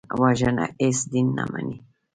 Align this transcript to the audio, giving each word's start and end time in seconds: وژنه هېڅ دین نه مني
وژنه 0.21 0.65
هېڅ 0.81 0.97
دین 1.11 1.27
نه 1.37 1.43
مني 1.51 1.77